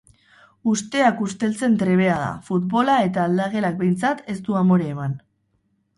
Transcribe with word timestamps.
Usteak 0.71 1.19
usteltzen 1.25 1.75
trebea 1.83 2.15
da 2.23 2.31
futbola 2.49 2.95
eta 3.11 3.27
aldagelak 3.29 3.79
behintzat 3.83 4.25
ez 4.35 4.39
du 4.49 4.61
amore 4.63 4.93
eman. 4.95 5.19